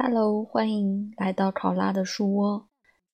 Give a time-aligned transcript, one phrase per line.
[0.00, 2.68] Hello，欢迎来到考拉的树窝。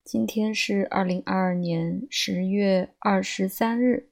[0.04, 4.10] 今天是二零二二年十月二十三日，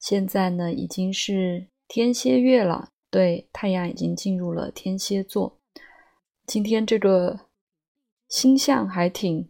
[0.00, 5.60] 现在呢已经是天蝎月了，对，太阳已经进入了天蝎座。
[6.44, 7.42] 今天这个
[8.26, 9.48] 星象还挺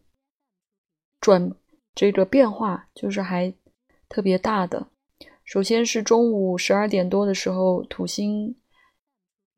[1.19, 1.55] 转，
[1.95, 3.55] 这个变化就是还
[4.07, 4.89] 特别大的。
[5.47, 8.55] 首先是中午十二点多的时候，土星。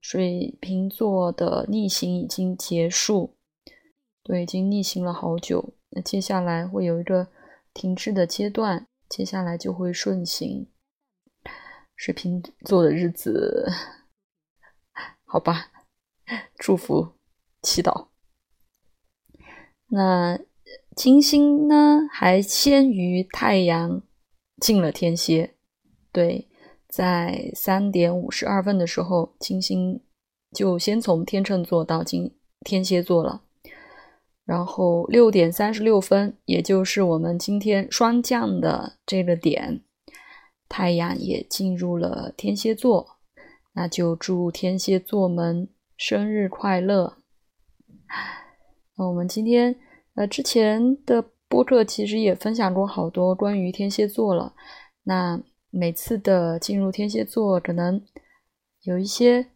[0.01, 3.37] 水瓶座的逆行已经结束，
[4.23, 5.75] 对，已经逆行了好久。
[5.91, 7.29] 那接下来会有一个
[7.75, 10.69] 停滞的阶段，接下来就会顺行。
[11.95, 13.69] 水瓶座的日子，
[15.25, 15.71] 好吧，
[16.57, 17.13] 祝福
[17.61, 18.09] 祈祷。
[19.89, 20.39] 那
[20.97, 24.03] 金星呢，还先于太阳
[24.59, 25.57] 进了天蝎，
[26.11, 26.50] 对。
[26.93, 30.03] 在三点五十二分的时候，金星
[30.53, 33.43] 就先从天秤座到金天蝎座了。
[34.45, 39.85] 然后六点三十六分，也就是我们今天霜降的这个点，
[40.69, 43.19] 太阳也进入了天蝎座。
[43.75, 47.19] 那就祝天蝎座们生日快乐。
[48.97, 49.77] 那我们今天
[50.17, 54.55] 呃之前的播客其实也分享过好多关于天蝎座了。
[55.05, 55.41] 那。
[55.71, 58.03] 每次的进入天蝎座，可能
[58.83, 59.47] 有一些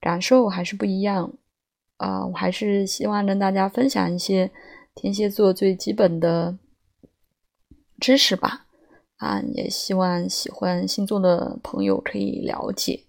[0.00, 1.32] 感受还是不一样
[1.96, 2.26] 啊！
[2.26, 4.50] 我还是希望跟大家分享一些
[4.94, 6.58] 天蝎座最基本的
[7.98, 8.66] 知识吧。
[9.16, 13.04] 啊，也希望喜欢星座的朋友可以了解。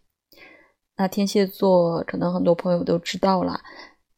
[0.96, 3.62] 那天蝎座可能很多朋友都知道了，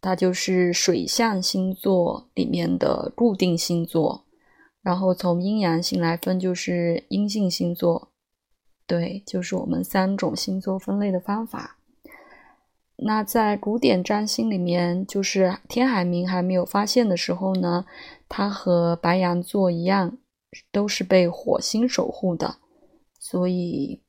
[0.01, 4.25] 它就是水象星座里面的固定星座。
[4.83, 8.11] 然后从阴阳性来分，就是阴性星座。
[8.88, 11.78] 对，就是我们三种星座分类的方法。
[12.97, 17.86] 那在古典占星里面，就是天海明还没有发现的时候呢，
[18.30, 20.17] 它和白羊座一样，
[20.72, 22.57] 都是被火星守护的，
[23.19, 24.01] 所以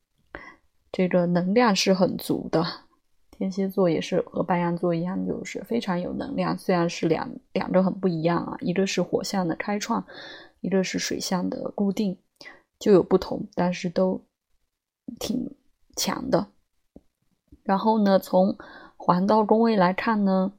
[0.93, 2.65] 这个能量是很足的。
[3.31, 6.57] 天蝎座也是和白羊座一样，就是非常有能量。
[6.57, 10.07] 虽然是两两个很不一样啊，一个是火象的开创，
[10.61, 12.19] 一个是水象的固定，
[12.79, 14.26] 就有不同，但是都。
[15.19, 15.55] 挺
[15.97, 16.49] 强的，
[17.63, 18.57] 然后呢，从
[18.97, 20.53] 黄道宫位来看呢，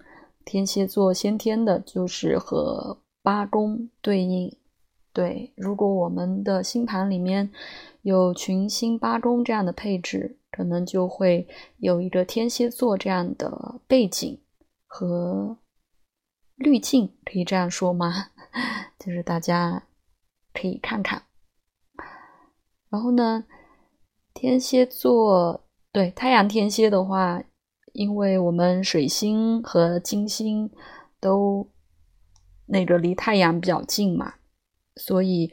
[0.46, 4.58] 天蝎座先天的就是和八宫对应。
[5.14, 7.52] 对，如果我们的星盘里面
[8.04, 11.48] 有群星八宫这样的配置，可能就会
[11.78, 14.40] 有一个天蝎座这样的背景
[14.86, 15.58] 和
[16.56, 18.28] 滤镜，可以这样说吗？
[19.00, 19.88] 就是大家
[20.54, 21.24] 可以看看。
[22.90, 23.46] 然后呢？
[24.40, 27.44] 天蝎座对太阳天蝎的话，
[27.94, 30.70] 因为我们水星和金星
[31.20, 31.68] 都
[32.68, 34.36] 那个离太阳比较近嘛，
[34.96, 35.52] 所以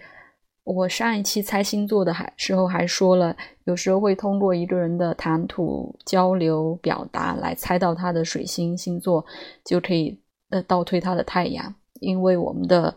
[0.65, 3.35] 我上一期猜星座的还时候还说了，
[3.65, 9.25] 有时候会通过一个人的谈吐交流表达来猜到他的水星星座，
[9.65, 12.95] 就可以呃倒推他的太阳，因为我们的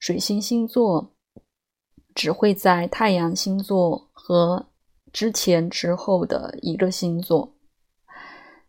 [0.00, 1.14] 水星星座
[2.12, 4.66] 只会在太阳星座和。
[5.12, 7.54] 之前之后的一个星座，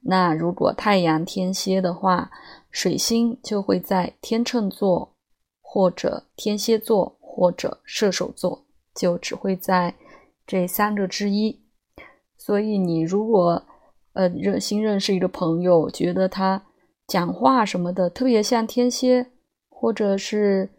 [0.02, 2.32] 那如果太阳天蝎的话，
[2.72, 5.16] 水星就会在天秤座
[5.62, 9.96] 或者天蝎座或者射手座，就只会在
[10.48, 11.62] 这三个之一。
[12.38, 13.64] 所以你如果
[14.14, 16.64] 呃认新认识一个朋友，觉得他
[17.06, 19.28] 讲话什么的特别像天蝎，
[19.68, 20.70] 或者是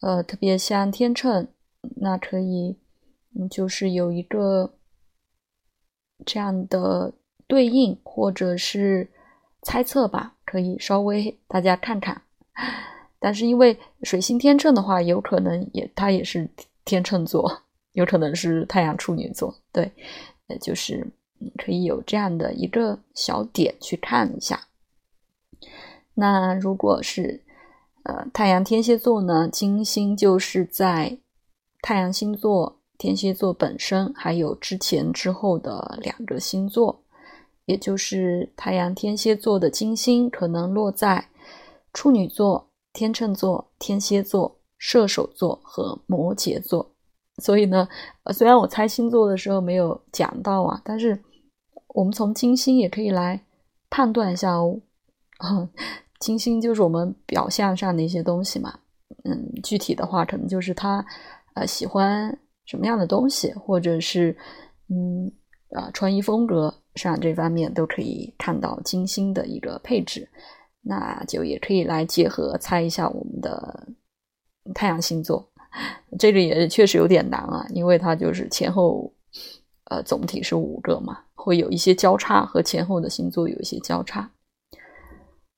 [0.00, 1.48] 呃特别像天秤，
[1.96, 2.78] 那可以
[3.50, 4.74] 就是有一个。
[6.26, 7.14] 这样的
[7.46, 9.08] 对应或者是
[9.62, 12.20] 猜测吧，可以稍微大家看看。
[13.18, 16.50] 但是因为水星天秤的话，有可能也它也是
[16.84, 19.90] 天秤座，有可能是太阳处女座，对，
[20.48, 21.06] 呃，就是
[21.56, 24.66] 可以有这样的一个小点去看一下。
[26.14, 27.42] 那如果是
[28.02, 31.18] 呃太阳天蝎座呢，金星就是在
[31.80, 32.80] 太阳星座。
[32.98, 37.02] 天蝎座本身还有之前之后的两个星座，
[37.66, 41.28] 也就是太阳天蝎座的金星可能落在
[41.92, 46.90] 处女座、天秤座、天蝎座、射手座和摩羯座。
[47.42, 47.86] 所以呢，
[48.22, 51.22] 呃，虽然我猜星座的时候没有讲到啊，但是
[51.88, 53.44] 我们从金星也可以来
[53.90, 54.80] 判断一下哦。
[56.18, 58.78] 金星就是我们表象上的一些东西嘛，
[59.24, 61.04] 嗯，具体的话可能就是他
[61.52, 62.38] 呃喜欢。
[62.66, 64.36] 什么样的东西，或者是，
[64.88, 65.32] 嗯
[65.70, 70.28] 啊，穿衣风格上这方面都可以看到金星的一个配置。
[70.88, 73.88] 那就也可以来结合猜一下我们的
[74.72, 75.44] 太阳星座。
[76.16, 79.12] 这个也确实有点难啊，因为它就是前后，
[79.90, 84.30] 呃，总体是五个嘛，会有一些交叉，和前后的星座有一些交叉。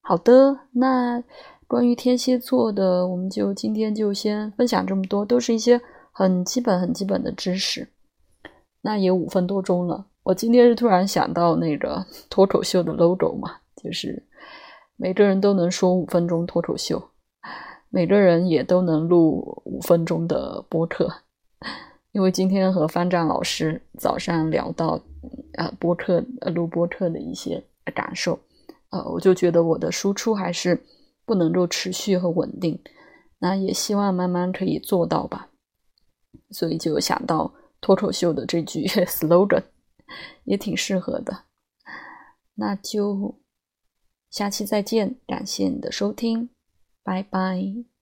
[0.00, 1.22] 好的，那
[1.66, 5.78] 关于天蝎座的，我们就今天就先分享这么多，都是一些
[6.18, 7.88] 很基本、很基本的知识。
[8.80, 14.26] 那也五分多钟了，我今天是突然想到那个 脱口秀的 logo 嘛，就是
[14.96, 17.00] 每个人都能说五分钟脱口秀。
[17.90, 21.08] 每个人也都能录五分钟的播客，
[22.10, 25.00] 因为今天和方丈老师早上聊到，
[25.54, 26.22] 呃，播客
[26.52, 27.62] 录播客的一些
[27.94, 28.36] 感受，
[28.90, 30.82] 呃，我就觉得我的输出还是
[31.24, 32.78] 不能够持续和稳定，
[33.38, 35.48] 那也希望慢慢可以做到吧，
[36.50, 39.64] 所以就想到脱口秀的这句 slogan，
[40.44, 41.44] 也挺适合的，
[42.54, 43.40] 那就
[44.30, 46.50] 下期再见，感谢你的收听。
[47.02, 47.97] 拜拜。